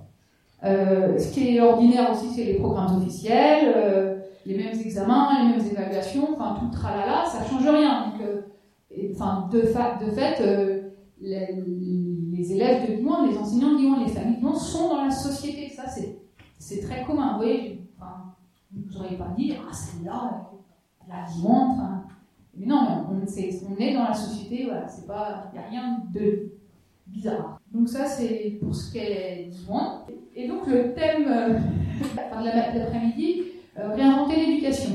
Euh, 0.64 1.18
ce 1.18 1.34
qui 1.34 1.56
est 1.56 1.62
ordinaire 1.62 2.12
aussi, 2.12 2.30
c'est 2.30 2.44
les 2.44 2.54
programmes 2.56 3.02
officiels. 3.02 3.74
Euh, 3.76 4.18
les 4.46 4.58
mêmes 4.58 4.80
examens, 4.80 5.44
les 5.44 5.50
mêmes 5.50 5.68
évaluations, 5.68 6.30
enfin 6.34 6.56
tout 6.60 6.66
le 6.66 6.72
tralala, 6.72 7.26
ça 7.26 7.46
change 7.46 7.68
rien. 7.68 8.08
Donc, 8.08 8.22
euh, 8.22 8.42
de, 9.52 9.62
fait, 9.62 10.84
les, 11.20 12.52
élèves 12.54 12.90
de 12.90 12.94
Lyon, 12.96 13.30
les 13.30 13.38
enseignants 13.38 13.74
de 13.74 13.78
Lyon, 13.78 14.04
les 14.04 14.12
familles 14.12 14.38
de 14.38 14.42
Lyon 14.42 14.56
sont 14.56 14.90
dans 14.90 15.06
la 15.06 15.12
société. 15.12 15.70
Ça, 15.70 15.84
c'est 16.58 16.82
très 16.82 17.04
commun. 17.04 17.34
Vous 17.34 17.44
voyez, 17.44 17.88
enfin, 17.96 18.34
vous 18.74 18.98
n'auriez 18.98 19.18
pas 19.18 19.30
dit, 19.38 19.54
ah, 19.60 19.72
c'est 19.72 20.04
là, 20.04 20.50
la 21.08 21.26
Lyon, 21.36 21.72
enfin. 21.72 22.04
Mais 22.58 22.66
non, 22.66 23.06
on, 23.10 23.22
est, 23.22 23.64
on 23.70 23.78
est 23.82 23.94
dans 23.94 24.04
la 24.04 24.14
société, 24.14 24.66
voilà, 24.66 24.88
c'est 24.88 25.08
pas, 25.08 25.50
il 25.54 25.60
n'y 25.60 25.66
a 25.66 25.70
rien 25.70 26.04
de 26.12 26.52
bizarre. 27.12 27.60
Donc 27.74 27.90
ça, 27.90 28.06
c'est 28.06 28.58
pour 28.62 28.74
ce 28.74 28.94
qu'est 28.94 29.50
Lyon. 29.50 30.06
Et 30.36 30.48
donc 30.48 30.68
le 30.68 30.94
thème 30.94 31.28
euh, 31.28 31.50
de 32.74 32.80
l'après-midi, 32.80 33.44
réinventer 33.76 34.46
l'éducation. 34.46 34.92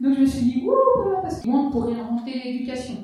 Donc 0.00 0.14
je 0.16 0.20
me 0.20 0.26
suis 0.26 0.44
dit, 0.44 0.64
ouh, 0.66 1.22
parce 1.22 1.40
qu'on 1.42 1.70
pour 1.70 1.84
réinventer 1.86 2.40
l'éducation. 2.44 2.94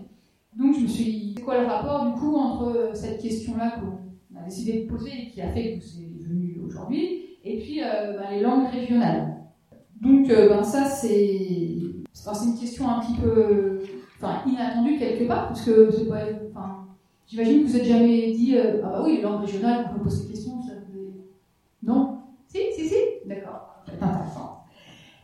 Donc 0.59 0.75
je 0.75 0.81
me 0.81 0.87
suis 0.87 1.05
dit, 1.05 1.35
c'est 1.37 1.43
quoi 1.43 1.61
le 1.61 1.67
rapport 1.67 2.07
du 2.07 2.21
coup 2.21 2.37
entre 2.37 2.91
cette 2.95 3.23
question-là 3.23 3.79
qu'on 3.79 4.39
a 4.39 4.45
décidé 4.45 4.85
de 4.85 4.89
poser 4.89 5.11
et 5.11 5.31
qui 5.31 5.41
a 5.41 5.53
fait 5.53 5.79
que 5.79 5.85
c'est 5.85 6.11
venu 6.29 6.61
aujourd'hui, 6.67 7.39
et 7.45 7.59
puis 7.59 7.81
ben, 7.81 8.31
les 8.33 8.41
langues 8.41 8.69
régionales. 8.73 9.37
Donc 10.01 10.27
ben, 10.27 10.65
ça 10.65 10.85
c'est 10.85 11.79
une 12.45 12.59
question 12.59 12.89
un 12.89 13.01
petit 13.01 13.15
peu 13.21 13.81
enfin, 14.17 14.43
inattendue 14.47 14.99
quelque 14.99 15.25
part, 15.25 15.49
parce 15.49 15.65
que 15.65 15.91
c'est 15.91 16.09
pas, 16.09 16.78
j'imagine 17.29 17.63
que 17.63 17.69
vous 17.69 17.77
n'êtes 17.77 17.87
jamais 17.87 18.33
dit, 18.33 18.57
ah 18.59 18.89
bah 18.89 19.03
oui, 19.05 19.23
on 19.25 19.39
peut 19.39 20.03
poser 20.03 20.27
des 20.27 20.33
questions, 20.33 20.61
ça 20.63 20.73
Non? 21.83 22.19
Si, 22.47 22.59
si, 22.75 22.89
si 22.89 22.95
D'accord. 23.27 23.85
Intéressant. 23.87 24.59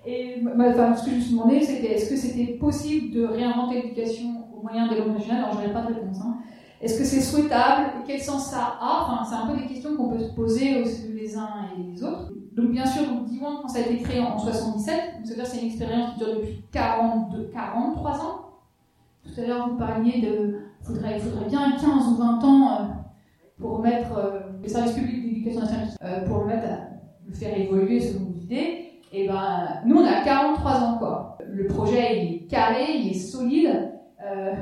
Et 0.06 0.42
enfin, 0.44 0.94
ce 0.94 1.04
que 1.04 1.11
je 1.11 1.16
me 1.16 1.20
suis 1.20 1.32
demandé, 1.32 1.61
c'était 1.62 1.94
est-ce 1.94 2.11
que 2.11 2.16
c'était 2.16 2.54
possible 2.54 3.14
de 3.14 3.25
réinventer 3.25 3.82
l'éducation 3.82 4.44
au 4.54 4.62
moyen 4.62 4.87
des 4.88 4.99
langues 4.99 5.16
régionales? 5.16 5.44
Alors, 5.44 5.54
je 5.54 5.61
n'avais 5.61 5.73
pas 5.73 5.82
de 5.82 5.94
réponse. 5.94 6.18
Hein. 6.20 6.38
Est-ce 6.80 6.99
que 6.99 7.04
c'est 7.04 7.20
souhaitable? 7.20 8.02
Quel 8.06 8.20
sens 8.20 8.50
ça 8.50 8.76
a? 8.78 9.02
Enfin, 9.02 9.25
C'est 9.25 9.37
un 9.37 9.46
peu 9.46 9.58
des 9.58 9.66
questions 9.66 9.96
qu'on 9.96 10.11
peut 10.11 10.18
se 10.18 10.34
poser 10.34 10.82
aussi 10.82 11.08
les 11.14 11.37
uns 11.37 11.49
et 11.75 11.82
les 11.92 12.04
autres. 12.04 12.32
Donc, 12.52 12.70
bien 12.70 12.84
sûr, 12.84 13.06
donc, 13.06 13.25
Diwan, 13.25 13.56
quand 13.62 13.68
ça 13.68 13.78
a 13.78 13.82
été 13.82 14.02
créé 14.02 14.20
en 14.20 14.38
77, 14.38 14.94
c'est-à-dire 15.25 15.46
c'est 15.46 15.61
une 15.61 15.68
expérience 15.68 16.12
qui 16.12 16.18
dure 16.18 16.37
depuis 16.37 16.62
42, 16.70 17.50
43 17.52 18.12
ans. 18.20 18.40
Tout 19.25 19.40
à 19.40 19.46
l'heure, 19.46 19.70
vous 19.70 19.76
parliez 19.78 20.20
de. 20.20 20.58
Il 20.88 21.21
faudrait, 21.21 21.49
bien 21.49 21.73
15 21.73 22.09
ou 22.09 22.17
20 22.17 22.45
ans 22.45 22.69
euh, 22.69 22.85
pour 23.59 23.79
mettre 23.81 24.19
euh, 24.19 24.41
les 24.62 24.69
services 24.69 24.93
publics 24.93 25.23
d'éducation 25.23 25.61
nationale, 25.61 25.88
euh, 26.03 26.26
pour 26.26 26.45
le 26.45 26.53
le 27.26 27.33
faire 27.33 27.59
évoluer 27.59 28.00
selon 28.00 28.26
vos 28.26 28.38
idées. 28.38 29.00
Et 29.11 29.26
ben, 29.26 29.81
nous, 29.87 29.97
on 29.97 30.05
a 30.07 30.23
43 30.23 30.73
ans, 30.83 30.99
quoi. 30.99 31.38
Le 31.47 31.67
projet, 31.67 32.26
est 32.26 32.47
carré, 32.47 32.97
il 32.97 33.12
est 33.12 33.19
solide. 33.19 33.93
Euh, 34.23 34.55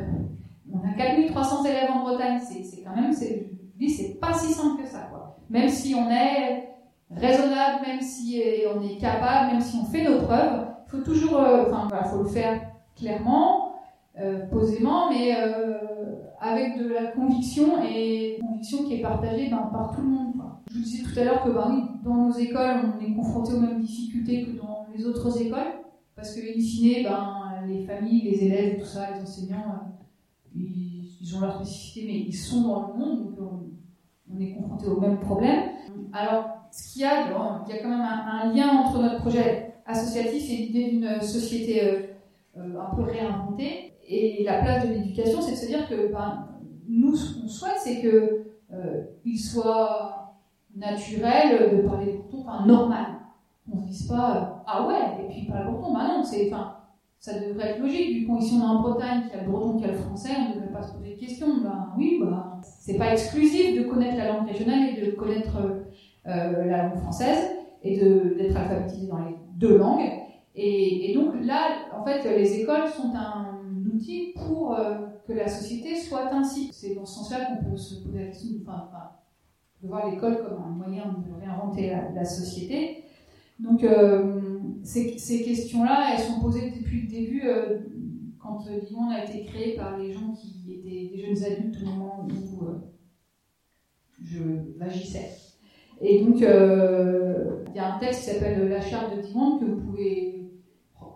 on 0.72 0.78
a 0.88 0.92
4300 0.96 1.64
élèves 1.64 1.90
en 1.92 2.02
Bretagne. 2.02 2.38
C'est 2.40 2.82
quand 2.82 2.94
même, 2.94 3.12
c'est 3.12 4.20
pas 4.20 4.32
si 4.32 4.52
simple 4.52 4.82
que 4.82 4.88
ça, 4.88 5.08
quoi. 5.10 5.38
Même 5.50 5.68
si 5.68 5.94
on 5.94 6.08
est 6.08 6.68
raisonnable, 7.10 7.84
même 7.86 8.00
si 8.00 8.42
on 8.74 8.82
est 8.82 8.98
capable, 8.98 9.52
même 9.52 9.60
si 9.60 9.78
on 9.82 9.84
fait 9.84 10.04
nos 10.04 10.20
preuves, 10.22 10.66
il 10.86 10.90
faut 10.90 11.04
toujours, 11.04 11.38
euh, 11.38 11.64
enfin, 11.66 11.88
il 11.90 12.08
faut 12.08 12.22
le 12.22 12.28
faire 12.28 12.60
clairement, 12.96 13.71
euh, 14.18 14.46
posément, 14.46 15.10
mais 15.10 15.32
avec 16.42 16.76
de 16.76 16.88
la 16.88 17.12
conviction 17.12 17.82
et 17.84 18.38
conviction 18.40 18.84
qui 18.84 18.94
est 18.94 19.02
partagée 19.02 19.48
ben, 19.48 19.70
par 19.72 19.94
tout 19.94 20.02
le 20.02 20.08
monde. 20.08 20.34
Je 20.70 20.78
vous 20.78 20.84
disais 20.84 21.02
tout 21.04 21.20
à 21.20 21.24
l'heure 21.24 21.44
que 21.44 21.50
ben, 21.50 22.00
dans 22.04 22.16
nos 22.16 22.32
écoles, 22.32 22.94
on 22.96 23.00
est 23.00 23.14
confronté 23.14 23.52
aux 23.52 23.60
mêmes 23.60 23.80
difficultés 23.80 24.44
que 24.44 24.50
dans 24.56 24.86
les 24.94 25.06
autres 25.06 25.40
écoles, 25.40 25.80
parce 26.16 26.34
que, 26.34 26.40
in 26.40 26.60
fine, 26.60 27.04
ben, 27.04 27.66
les 27.68 27.84
familles, 27.86 28.22
les 28.22 28.44
élèves, 28.44 28.80
tout 28.80 28.86
ça, 28.86 29.14
les 29.14 29.22
enseignants, 29.22 29.64
euh, 30.56 30.60
ils, 31.20 31.36
ont 31.36 31.40
leur 31.40 31.56
spécificité, 31.56 32.06
mais 32.06 32.18
ils 32.18 32.34
sont 32.34 32.62
dans 32.62 32.88
le 32.88 32.94
monde, 32.98 33.36
donc 33.36 33.50
on, 34.28 34.40
est 34.40 34.52
confronté 34.54 34.88
aux 34.88 35.00
mêmes 35.00 35.20
problèmes. 35.20 35.70
Alors, 36.12 36.46
ce 36.72 36.92
qu'il 36.92 37.02
y 37.02 37.04
a, 37.04 37.26
il 37.28 37.74
y 37.74 37.78
a 37.78 37.82
quand 37.82 37.88
même 37.88 38.00
un, 38.00 38.52
lien 38.52 38.68
entre 38.68 39.00
notre 39.00 39.20
projet 39.20 39.74
associatif 39.86 40.50
et 40.50 40.56
l'idée 40.56 40.90
d'une 40.90 41.20
société 41.20 41.84
euh, 41.84 42.00
euh, 42.56 42.80
un 42.80 42.94
peu 42.96 43.02
réinventée. 43.02 43.91
Et 44.06 44.42
la 44.44 44.62
place 44.62 44.86
de 44.86 44.94
l'éducation, 44.94 45.40
c'est 45.40 45.52
de 45.52 45.56
se 45.56 45.66
dire 45.66 45.88
que 45.88 46.12
ben, 46.12 46.48
nous, 46.88 47.14
ce 47.14 47.40
qu'on 47.40 47.48
souhaite, 47.48 47.78
c'est 47.78 48.00
qu'il 48.00 48.10
euh, 48.74 49.36
soit 49.36 50.22
naturel 50.74 51.76
de 51.76 51.88
parler 51.88 52.12
breton, 52.12 52.44
enfin 52.46 52.66
normal. 52.66 53.06
On 53.72 53.76
ne 53.76 53.82
se 53.82 53.86
dise 53.88 54.08
pas 54.08 54.36
euh, 54.36 54.62
ah 54.66 54.86
ouais, 54.86 55.24
et 55.24 55.28
puis 55.28 55.46
pas 55.46 55.62
le 55.62 55.70
breton, 55.70 55.92
bah 55.92 56.08
non, 56.08 56.22
c'est, 56.24 56.50
ça 57.18 57.38
devrait 57.38 57.70
être 57.70 57.80
logique, 57.80 58.18
vu 58.18 58.26
qu'ici 58.26 58.54
on 58.58 58.62
est 58.62 58.66
en 58.66 58.80
Bretagne, 58.80 59.22
qu'il 59.22 59.38
y 59.38 59.40
a 59.40 59.44
le 59.44 59.50
breton, 59.50 59.76
qu'il 59.76 59.86
y 59.86 59.90
a 59.90 59.92
le 59.92 59.98
français, 59.98 60.30
on 60.36 60.48
ne 60.48 60.54
devrait 60.54 60.72
pas 60.72 60.82
se 60.82 60.94
poser 60.94 61.14
de 61.14 61.20
questions. 61.20 61.60
Ben 61.62 61.92
oui, 61.96 62.18
bah, 62.20 62.60
c'est 62.62 62.96
pas 62.96 63.12
exclusif 63.12 63.78
de 63.78 63.88
connaître 63.88 64.16
la 64.16 64.32
langue 64.32 64.48
régionale 64.48 64.88
et 64.88 65.06
de 65.06 65.12
connaître 65.12 65.56
euh, 66.26 66.64
la 66.66 66.84
langue 66.84 66.98
française 66.98 67.50
et 67.82 67.96
d'être 67.98 68.56
alphabétisé 68.56 69.06
dans 69.06 69.18
les 69.18 69.36
deux 69.56 69.76
langues. 69.76 70.10
Et, 70.54 71.14
donc 71.14 71.34
là, 71.42 71.68
en 71.98 72.04
fait, 72.04 72.24
les 72.24 72.60
écoles 72.60 72.88
sont 72.88 73.12
un 73.14 73.51
outil 73.92 74.32
pour 74.34 74.74
euh, 74.74 75.06
que 75.26 75.32
la 75.32 75.48
société 75.48 75.96
soit 75.96 76.32
ainsi. 76.32 76.70
C'est 76.72 76.94
dans 76.94 77.04
ce 77.04 77.16
sens-là 77.16 77.46
qu'on 77.46 77.70
peut 77.70 77.76
se 77.76 78.02
poser 78.02 78.18
la 78.18 78.26
question, 78.26 78.48
enfin, 78.62 78.88
de 79.82 79.88
voir 79.88 80.10
l'école 80.10 80.38
comme 80.38 80.62
un 80.62 80.70
moyen 80.70 81.04
de 81.26 81.40
réinventer 81.40 81.92
la, 82.14 82.24
société. 82.24 83.04
Donc, 83.58 83.84
euh, 83.84 84.58
ces, 84.82 85.42
questions-là, 85.44 86.12
elles 86.12 86.24
sont 86.24 86.40
posées 86.40 86.70
depuis 86.70 87.02
le 87.02 87.08
début, 87.08 87.42
euh, 87.44 87.78
quand 88.40 88.64
Limon 88.66 89.10
a 89.10 89.24
été 89.24 89.44
créé 89.44 89.76
par 89.76 89.98
les 89.98 90.12
gens 90.12 90.32
qui 90.32 90.72
étaient 90.72 91.14
des 91.14 91.18
jeunes 91.18 91.44
adultes 91.44 91.76
au 91.82 91.86
moment 91.86 92.26
où 92.26 92.64
je 94.24 94.42
m'agissais. 94.78 95.30
Et 96.00 96.24
donc, 96.24 96.40
il 96.40 97.76
y 97.76 97.78
a 97.78 97.94
un 97.94 97.98
texte 98.00 98.24
qui 98.24 98.30
s'appelle 98.30 98.68
La 98.68 98.80
charte 98.80 99.16
de 99.16 99.22
Dimond 99.22 99.58
que 99.58 99.64
vous 99.66 99.80
pouvez 99.80 100.41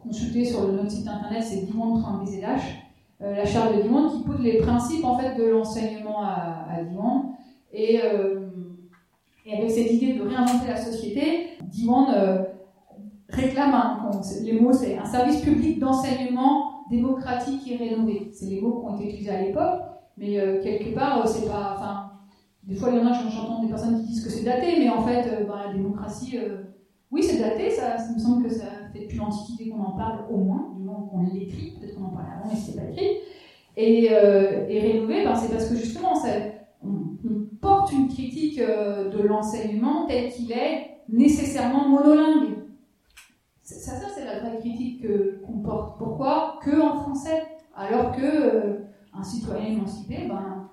consulter 0.06 0.44
sur 0.44 0.72
notre 0.72 0.90
site 0.90 1.08
internet, 1.08 1.42
c'est 1.42 1.66
Dimond 1.66 2.00
30 2.00 2.24
BZH, 2.24 2.86
euh, 3.22 3.34
la 3.34 3.46
charte 3.46 3.76
de 3.76 3.82
Dimond 3.82 4.10
qui 4.10 4.22
pose 4.24 4.40
les 4.40 4.58
principes 4.58 5.04
en 5.04 5.18
fait 5.18 5.34
de 5.36 5.44
l'enseignement 5.44 6.22
à, 6.22 6.66
à 6.70 6.80
Et, 7.72 8.00
euh, 8.04 8.48
et, 9.44 9.56
avec 9.56 9.70
cette 9.70 9.90
idée 9.90 10.14
de 10.14 10.22
réinventer 10.22 10.68
la 10.68 10.76
société, 10.76 11.48
Dimond 11.64 12.10
euh, 12.10 12.42
réclame, 13.28 13.74
un, 13.74 14.10
les 14.42 14.60
mots 14.60 14.72
c'est 14.72 14.98
un 14.98 15.04
service 15.04 15.40
public 15.40 15.78
d'enseignement 15.78 16.84
démocratique 16.90 17.68
et 17.70 17.76
rénové. 17.76 18.30
C'est 18.32 18.46
les 18.46 18.60
mots 18.60 18.80
qui 18.80 18.86
ont 18.86 18.96
été 18.96 19.08
utilisés 19.08 19.30
à 19.30 19.42
l'époque, 19.42 19.80
mais 20.16 20.60
quelque 20.62 20.94
part, 20.94 21.26
c'est 21.26 21.48
pas. 21.48 21.74
Enfin, 21.76 22.12
des 22.62 22.74
fois, 22.74 22.90
il 22.90 22.96
y 22.96 23.00
en 23.00 23.06
a, 23.06 23.12
j'entends 23.12 23.62
des 23.62 23.68
personnes 23.68 24.00
qui 24.00 24.08
disent 24.08 24.24
que 24.24 24.30
c'est 24.30 24.44
daté, 24.44 24.78
mais 24.78 24.88
en 24.88 25.02
fait, 25.02 25.46
ben, 25.46 25.54
la 25.66 25.72
démocratie, 25.72 26.38
oui, 27.10 27.22
c'est 27.22 27.38
daté, 27.38 27.70
ça, 27.70 27.96
me 28.14 28.18
semble 28.18 28.44
que 28.44 28.52
ça 28.52 28.66
depuis 29.02 29.18
l'Antiquité 29.18 29.70
qu'on 29.70 29.82
en 29.82 29.92
parle 29.92 30.26
au 30.30 30.38
moins, 30.38 30.72
du 30.76 30.82
moment 30.82 31.06
qu'on 31.06 31.22
l'écrit, 31.22 31.76
peut-être 31.78 31.96
qu'on 31.96 32.06
en 32.06 32.10
parlait 32.10 32.30
avant, 32.38 32.50
mais 32.50 32.58
c'est 32.58 32.76
pas 32.76 32.88
écrit. 32.90 33.18
Et, 33.76 34.08
euh, 34.10 34.66
et 34.68 34.80
rénové, 34.80 35.24
ben, 35.24 35.36
c'est 35.36 35.52
parce 35.52 35.68
que 35.68 35.76
justement, 35.76 36.14
on, 36.82 37.16
porte 37.60 37.90
une 37.92 38.08
critique 38.08 38.60
euh, 38.60 39.10
de 39.10 39.22
l'enseignement 39.22 40.06
tel 40.06 40.30
qu'il 40.30 40.52
est 40.52 40.98
nécessairement 41.08 41.88
monolingue. 41.88 42.54
Ça, 43.62 43.92
ça 43.92 44.06
c'est 44.14 44.24
la 44.24 44.38
vraie 44.38 44.58
critique 44.60 45.04
qu'on 45.44 45.58
porte. 45.58 45.98
Pourquoi? 45.98 46.60
Que 46.62 46.80
en 46.80 46.94
français 47.00 47.42
Alors 47.74 48.14
que 48.14 48.22
euh, 48.22 48.74
un 49.12 49.24
citoyen 49.24 49.72
émancipé, 49.72 50.28
ben, 50.28 50.68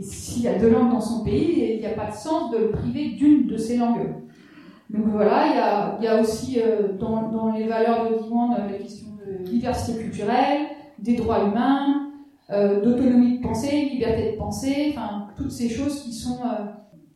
s'il 0.00 0.42
y 0.42 0.48
a 0.48 0.58
deux 0.58 0.70
langues 0.70 0.90
dans 0.90 1.00
son 1.00 1.24
pays, 1.24 1.74
il 1.74 1.80
n'y 1.80 1.86
a 1.86 1.94
pas 1.94 2.10
de 2.10 2.16
sens 2.16 2.50
de 2.50 2.58
le 2.58 2.70
priver 2.70 3.10
d'une 3.10 3.46
de 3.46 3.56
ces 3.56 3.76
langues. 3.76 4.10
Donc 4.90 5.06
voilà, 5.06 5.96
il 5.98 6.04
y 6.04 6.08
a, 6.08 6.20
aussi 6.20 6.60
euh, 6.60 6.92
dans, 6.98 7.52
les 7.56 7.66
valeurs 7.66 8.10
de 8.10 8.22
Diwan 8.22 8.52
euh, 8.52 8.70
la 8.70 8.78
question 8.78 9.08
de 9.26 9.42
diversité 9.44 9.98
culturelle, 9.98 10.66
des 10.98 11.16
droits 11.16 11.44
humains, 11.44 12.10
euh, 12.50 12.82
d'autonomie 12.82 13.38
de 13.38 13.42
pensée, 13.42 13.88
liberté 13.90 14.32
de 14.32 14.36
pensée, 14.36 14.94
enfin 14.94 15.28
toutes 15.36 15.50
ces 15.50 15.70
choses 15.70 16.02
qui 16.02 16.12
sont 16.12 16.38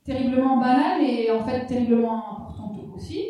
terriblement 0.02 0.56
banales 0.56 1.02
et 1.02 1.30
en 1.30 1.44
fait 1.44 1.66
terriblement 1.66 2.22
importantes 2.32 2.78
aussi. 2.96 3.26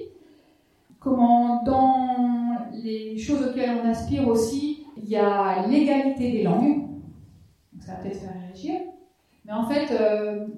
Comment 1.01 1.63
dans 1.65 2.71
les 2.73 3.19
choses 3.19 3.49
auxquelles 3.49 3.81
on 3.85 3.89
aspire 3.89 4.27
aussi, 4.29 4.85
il 4.97 5.09
y 5.09 5.17
a 5.17 5.67
l'égalité 5.67 6.31
des 6.31 6.43
langues. 6.45 6.87
Donc 7.73 7.83
ça 7.83 7.93
va 7.93 7.99
peut-être 7.99 8.21
faire 8.21 8.35
réagir. 8.47 8.81
Mais 9.45 9.53
en 9.53 9.65
fait, 9.69 9.93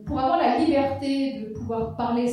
pour 0.04 0.18
avoir 0.18 0.38
la 0.38 0.58
liberté 0.58 1.40
de 1.40 1.54
pouvoir 1.54 1.96
parler 1.96 2.28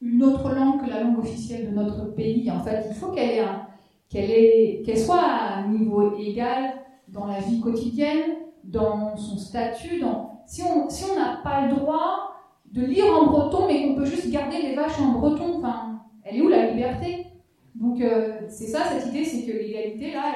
une 0.00 0.22
autre 0.22 0.54
langue 0.54 0.82
que 0.82 0.90
la 0.90 1.02
langue 1.02 1.18
officielle 1.18 1.70
de 1.70 1.74
notre 1.74 2.14
pays. 2.14 2.50
En 2.50 2.60
fait, 2.60 2.86
il 2.88 2.94
faut 2.94 3.12
qu'elle 3.12 4.98
soit 4.98 5.22
à 5.22 5.58
un 5.58 5.68
niveau 5.68 6.16
égal 6.16 6.74
dans 7.08 7.26
la 7.26 7.40
vie 7.40 7.60
quotidienne, 7.60 8.36
dans 8.64 9.16
son 9.16 9.36
statut. 9.36 10.00
Dans... 10.00 10.42
Si 10.46 10.62
on 10.62 10.88
si 10.90 11.04
n'a 11.14 11.40
pas 11.42 11.66
le 11.66 11.76
droit 11.76 12.34
de 12.70 12.84
lire 12.84 13.06
en 13.06 13.26
breton, 13.26 13.66
mais 13.66 13.86
qu'on 13.86 13.94
peut 13.94 14.04
juste 14.04 14.30
garder 14.30 14.60
les 14.60 14.74
vaches 14.74 15.00
en 15.00 15.18
breton, 15.18 15.58
enfin, 15.58 16.00
elle 16.24 16.36
est 16.36 16.42
où 16.42 16.48
la 16.48 16.70
liberté? 16.70 17.26
Donc 17.74 18.00
euh, 18.00 18.40
c'est 18.48 18.66
ça 18.66 18.84
cette 18.84 19.12
idée, 19.12 19.24
c'est 19.24 19.46
que 19.46 19.56
l'égalité 19.56 20.12
là, 20.12 20.34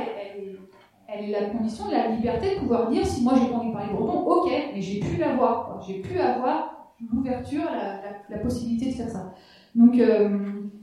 elle, 1.08 1.24
est 1.24 1.30
la 1.30 1.50
condition 1.50 1.86
de 1.86 1.92
la 1.92 2.08
liberté 2.08 2.54
de 2.54 2.60
pouvoir 2.60 2.90
dire 2.90 3.06
si 3.06 3.22
moi 3.22 3.34
j'ai 3.40 3.48
pas 3.48 3.56
envie 3.56 3.68
de 3.68 3.72
parler 3.72 3.92
breton, 3.92 4.20
ok, 4.24 4.50
mais 4.74 4.80
j'ai 4.80 5.00
pu 5.00 5.16
l'avoir, 5.16 5.80
j'ai 5.86 6.00
pu 6.00 6.18
avoir 6.18 6.77
l'ouverture, 7.12 7.64
la, 8.28 8.38
possibilité 8.38 8.90
de 8.90 8.94
faire 8.96 9.08
ça. 9.08 9.32
Donc 9.74 9.98
euh, 9.98 10.28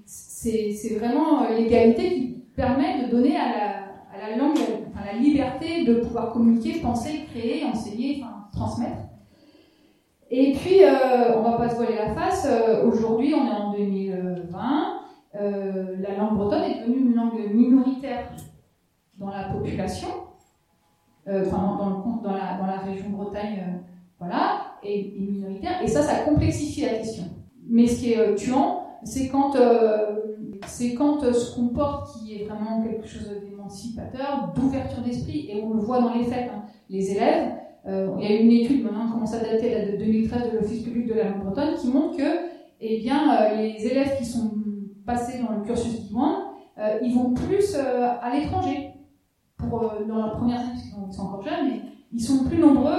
c'est 0.05 0.97
vraiment 0.99 1.43
euh, 1.43 1.57
l'égalité 1.57 2.15
qui 2.15 2.43
permet 2.55 3.05
de 3.05 3.11
donner 3.11 3.35
à 3.35 3.49
la, 3.49 4.29
la 4.29 4.37
langue 4.37 4.57
la 5.05 5.19
liberté 5.19 5.85
de 5.85 5.99
pouvoir 5.99 6.31
communiquer, 6.31 6.79
penser, 6.79 7.25
créer, 7.29 7.63
enseigner, 7.63 8.23
transmettre. 8.51 8.97
Et 10.31 10.53
puis, 10.53 10.83
euh, 10.83 11.37
on 11.37 11.43
va 11.43 11.57
pas 11.57 11.69
se 11.69 11.75
voiler 11.75 11.95
la 11.95 12.15
face, 12.15 12.47
aujourd'hui 12.83 13.35
on 13.35 13.45
est 13.45 13.51
en 13.51 13.71
2020, 13.71 15.01
la 15.35 16.17
langue 16.17 16.37
bretonne 16.37 16.63
est 16.63 16.79
devenue 16.81 17.11
une 17.11 17.13
langue 17.13 17.53
minoritaire 17.53 18.31
dans 19.19 19.29
la 19.29 19.49
population. 19.49 20.07
enfin 21.27 21.77
dans, 21.77 22.21
dans, 22.23 22.33
la, 22.33 22.57
dans 22.57 22.65
la 22.65 22.79
région 22.79 23.11
Bretagne, 23.11 23.83
voilà, 24.17 24.64
et, 24.83 25.15
minoritaire. 25.17 25.81
Et 25.83 25.87
ça, 25.87 26.01
ça 26.01 26.23
complexifie 26.23 26.81
la 26.81 26.95
question. 26.95 27.23
Mais 27.67 27.87
ce 27.87 27.99
qui 27.99 28.13
est 28.13 28.35
tuant, 28.35 28.83
c'est 29.03 29.27
quand, 29.27 29.55
c'est 30.67 30.93
quand 30.93 31.21
ce 31.21 31.55
qu'on 31.55 31.69
porte 31.69 32.13
qui 32.13 32.35
est 32.35 32.45
vraiment 32.45 32.83
quelque 32.83 33.07
chose 33.07 33.29
d'émancipateur, 33.43 34.53
d'ouverture 34.55 35.01
d'esprit, 35.03 35.49
et 35.51 35.63
on 35.63 35.73
le 35.73 35.81
voit 35.81 36.01
dans 36.01 36.13
les 36.13 36.25
faits. 36.25 36.49
Hein. 36.53 36.63
Les 36.89 37.11
élèves, 37.11 37.53
il 37.87 38.23
y 38.23 38.27
a 38.27 38.39
une 38.39 38.51
étude 38.51 38.83
maintenant, 38.83 39.11
commence 39.11 39.33
à 39.33 39.39
dater 39.39 39.91
de 39.91 39.97
2013 39.97 40.51
de 40.51 40.57
l'Office 40.57 40.83
public 40.83 41.07
de 41.07 41.13
la 41.15 41.29
langue 41.29 41.43
bretonne, 41.43 41.75
qui 41.75 41.87
montre 41.87 42.17
que 42.17 42.55
eh 42.81 42.99
bien, 42.99 43.49
les 43.57 43.85
élèves 43.87 44.17
qui 44.17 44.25
sont 44.25 44.51
passés 45.05 45.39
dans 45.39 45.55
le 45.55 45.63
cursus 45.63 46.07
Diwan, 46.07 46.45
euh, 46.77 46.99
ils 47.01 47.13
vont 47.13 47.33
plus 47.33 47.75
euh, 47.75 48.09
à 48.21 48.35
l'étranger 48.35 48.91
pour 49.57 49.83
euh, 49.83 50.03
dans 50.05 50.17
leurs 50.17 50.35
premières 50.35 50.59
années, 50.59 50.71
parce 50.71 50.83
qu'ils 50.83 51.13
sont 51.13 51.23
encore 51.23 51.43
jeunes, 51.43 51.69
mais 51.69 51.81
ils 52.11 52.21
sont 52.21 52.43
plus 52.45 52.57
nombreux 52.57 52.91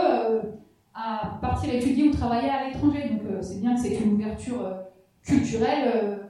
à 0.96 1.38
partir 1.40 1.74
étudier 1.74 2.08
ou 2.08 2.12
travailler 2.12 2.48
à 2.48 2.68
l'étranger. 2.68 3.10
Donc 3.10 3.20
c'est 3.42 3.60
bien 3.60 3.74
que 3.74 3.80
c'est 3.80 3.96
une 3.96 4.14
ouverture 4.14 4.76
culturelle 5.22 6.20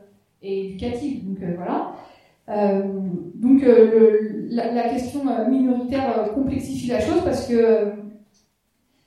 et 0.43 0.67
éducative. 0.67 1.25
Donc 1.25 1.39
voilà. 1.57 1.93
donc 3.35 3.63
la, 4.51 4.89
question 4.89 5.23
minoritaire 5.49 6.33
complexifie 6.35 6.89
la 6.89 7.01
chose 7.01 7.23
parce 7.25 7.47
que 7.47 7.93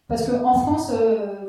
parce 0.08 0.28
qu'en 0.28 0.54
France, 0.54 0.94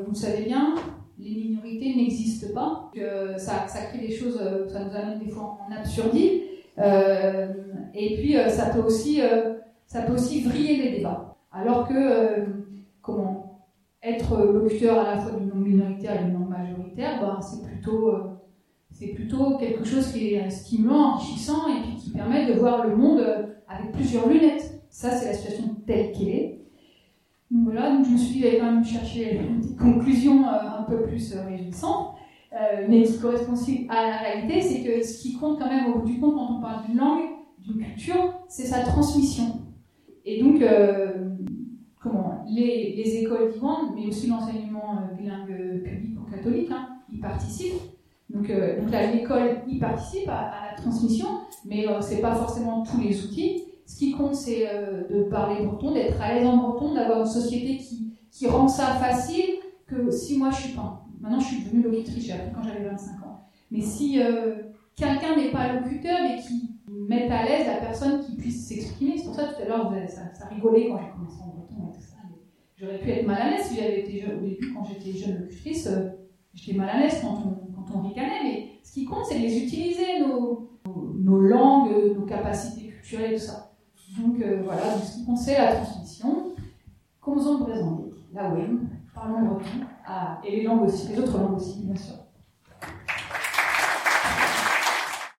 vous 0.03 0.11
le 0.11 0.15
savez 0.15 0.43
bien, 0.43 0.75
les 1.17 1.35
minorités 1.35 1.95
n'existent 1.95 2.53
pas. 2.53 2.91
ça, 3.37 3.65
crée 3.91 4.07
des 4.07 4.13
choses, 4.13 4.39
ça 4.67 4.83
nous 4.83 4.95
amène 4.95 5.19
des 5.19 5.29
fois 5.29 5.57
en 5.67 5.73
absurdie. 5.73 6.41
Euh, 6.79 7.47
et 7.93 8.17
puis 8.17 8.37
euh, 8.37 8.49
ça 8.49 8.67
peut 8.67 8.79
aussi 8.79 9.21
euh, 9.21 9.55
ça 9.85 10.01
peut 10.01 10.13
aussi 10.13 10.41
vriller 10.41 10.77
les 10.77 10.97
débats. 10.97 11.35
Alors 11.51 11.87
que 11.87 12.45
comment 13.01 13.40
être 14.03 14.37
locuteur 14.37 14.99
à 14.99 15.15
la 15.15 15.17
fois 15.17 15.39
d'une 15.39 15.49
langue 15.49 15.67
minoritaire 15.67 16.21
et 16.21 16.25
d'une 16.25 16.33
langue 16.33 16.49
majoritaire, 16.49 17.21
ben, 17.21 17.39
c'est 17.41 17.63
plutôt 17.63 18.11
c'est 18.91 19.07
plutôt 19.07 19.57
quelque 19.57 19.83
chose 19.83 20.11
qui 20.11 20.35
est 20.35 20.49
stimulant, 20.49 21.13
enrichissant 21.13 21.67
et 21.67 21.81
puis 21.81 21.95
qui 21.95 22.09
permet 22.11 22.45
de 22.45 22.59
voir 22.59 22.85
le 22.85 22.95
monde 22.95 23.21
avec 23.67 23.91
plusieurs 23.93 24.27
lunettes. 24.29 24.83
Ça, 24.89 25.09
c'est 25.09 25.25
la 25.25 25.33
situation 25.33 25.75
telle 25.87 26.11
qu'elle 26.11 26.29
est. 26.29 26.61
Donc 27.49 27.63
voilà, 27.65 27.95
donc 27.95 28.05
je 28.05 28.11
me 28.11 28.17
suis 28.17 28.41
dit, 28.41 28.45
quand 28.59 28.71
même 28.71 28.83
chercher 28.83 29.37
une 29.49 29.59
petite 29.59 29.77
conclusion 29.77 30.45
un 30.47 30.83
peu 30.83 31.03
plus 31.03 31.33
réjouissante. 31.35 32.15
Euh, 32.53 32.85
mais 32.89 33.03
qui 33.03 33.17
correspond 33.17 33.53
aussi 33.53 33.87
à 33.89 34.07
la 34.09 34.17
réalité, 34.17 34.61
c'est 34.61 34.83
que 34.83 35.03
ce 35.03 35.21
qui 35.21 35.37
compte 35.37 35.57
quand 35.57 35.69
même 35.69 35.87
au 35.93 35.99
bout 35.99 36.05
du 36.05 36.19
compte 36.19 36.35
quand 36.35 36.57
on 36.57 36.61
parle 36.61 36.85
d'une 36.85 36.97
langue, 36.97 37.29
d'une 37.59 37.79
culture, 37.81 38.33
c'est 38.49 38.65
sa 38.65 38.81
transmission. 38.81 39.61
Et 40.25 40.43
donc, 40.43 40.61
euh, 40.61 41.29
les, 42.51 42.95
les 42.95 43.15
écoles 43.17 43.51
vivantes, 43.53 43.91
mais 43.95 44.07
aussi 44.07 44.27
l'enseignement 44.27 44.97
euh, 44.97 45.15
bilingue 45.15 45.83
public 45.83 46.17
ou 46.19 46.31
catholique, 46.31 46.71
hein, 46.71 46.89
y 47.11 47.17
participent. 47.17 47.81
Donc, 48.29 48.47
donc 48.47 48.91
là, 48.91 49.11
l'école 49.11 49.61
y 49.67 49.77
participe 49.77 50.29
à, 50.29 50.71
la 50.71 50.81
transmission, 50.81 51.27
mais 51.65 51.85
c'est 51.99 52.21
pas 52.21 52.33
forcément 52.33 52.81
tous 52.81 53.01
les 53.01 53.25
outils. 53.25 53.63
Ce 53.85 53.97
qui 53.97 54.13
compte, 54.13 54.35
c'est 54.35 54.65
de 55.09 55.23
parler 55.23 55.65
breton, 55.65 55.91
d'être 55.91 56.21
à 56.21 56.33
l'aise 56.33 56.47
en 56.47 56.55
breton, 56.55 56.93
d'avoir 56.93 57.19
une 57.19 57.25
société 57.25 57.75
qui, 57.75 58.13
qui 58.31 58.47
rend 58.47 58.69
ça 58.69 58.85
facile, 58.93 59.55
que 59.85 60.09
si 60.11 60.37
moi 60.37 60.49
je 60.49 60.61
suis 60.61 60.73
pas 60.75 61.01
Maintenant, 61.21 61.39
je 61.39 61.45
suis 61.45 61.63
devenue 61.63 61.83
locutrice, 61.83 62.25
j'ai 62.25 62.33
appris 62.33 62.51
quand 62.51 62.63
j'avais 62.63 62.83
25 62.83 63.23
ans. 63.27 63.41
Mais 63.69 63.81
si 63.81 64.19
euh, 64.19 64.55
quelqu'un 64.95 65.35
n'est 65.35 65.51
pas 65.51 65.73
locuteur, 65.73 66.17
mais 66.23 66.41
qui 66.41 66.71
met 66.87 67.29
à 67.29 67.45
l'aise 67.45 67.67
la 67.67 67.75
personne 67.75 68.21
qui 68.21 68.35
puisse 68.35 68.67
s'exprimer, 68.67 69.17
c'est 69.17 69.25
pour 69.25 69.35
ça 69.35 69.43
tout 69.43 69.61
à 69.61 69.65
l'heure, 69.65 69.93
ça, 70.07 70.33
ça, 70.33 70.47
rigolait 70.47 70.89
quand 70.89 70.97
j'ai 70.97 71.11
commencé 71.11 71.37
en 71.43 71.47
breton 71.49 71.90
ça. 71.90 71.90
J'aurais 72.81 72.97
pu 72.97 73.11
être 73.11 73.27
mal 73.27 73.39
à 73.39 73.49
l'aise 73.51 73.67
si 73.67 73.75
j'avais 73.75 73.99
été 73.99 74.21
jeune. 74.21 74.39
Au 74.39 74.41
début, 74.41 74.73
quand 74.73 74.83
j'étais 74.83 75.15
jeune 75.15 75.41
locutrice, 75.41 75.85
euh, 75.85 76.09
j'étais 76.55 76.75
mal 76.75 76.89
à 76.89 76.99
l'aise 76.99 77.19
quand 77.21 77.43
on, 77.45 77.71
quand 77.73 77.95
on 77.95 78.07
ricanait. 78.07 78.43
Mais 78.43 78.69
ce 78.83 78.93
qui 78.93 79.05
compte, 79.05 79.25
c'est 79.25 79.37
de 79.37 79.43
les 79.43 79.63
utiliser, 79.63 80.19
nos, 80.19 80.67
nos, 80.87 81.39
langues, 81.39 82.15
nos 82.17 82.25
capacités 82.25 82.87
culturelles 82.87 83.35
tout 83.35 83.45
ça. 83.45 83.71
Donc 84.19 84.41
euh, 84.41 84.63
voilà, 84.63 84.97
ce 84.97 85.17
qui 85.19 85.25
compte, 85.25 85.37
c'est 85.37 85.59
la 85.59 85.75
transmission. 85.75 86.53
Comme 87.19 87.37
on 87.37 87.63
présente, 87.63 88.13
la 88.33 88.51
web, 88.51 88.79
parlons 89.13 89.41
breton. 89.45 89.85
Ah, 90.03 90.41
et 90.43 90.55
les 90.55 90.63
langues 90.63 90.87
aussi, 90.87 91.09
les 91.09 91.19
autres 91.19 91.37
langues 91.37 91.57
aussi, 91.57 91.83
bien 91.83 91.95
sûr. 91.95 92.15